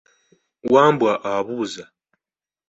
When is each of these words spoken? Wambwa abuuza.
Wambwa 0.73 1.11
abuuza. 1.33 1.83